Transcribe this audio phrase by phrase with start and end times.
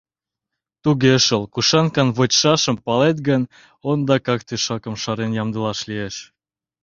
[0.83, 3.41] Туге шол, кушан камвочшашым палет гын,
[3.89, 6.15] ондакак тӧшакым шарен ямдылаш лиеш.